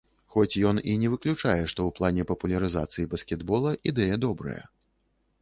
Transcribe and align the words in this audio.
Хоць 0.35 0.61
ён 0.69 0.79
і 0.93 0.95
не 1.01 1.11
выключае, 1.13 1.59
што 1.73 1.79
ў 1.89 1.97
плане 1.99 2.25
папулярызацыі 2.33 3.07
баскетбола 3.13 3.77
ідэя 3.93 4.21
добрая. 4.27 4.59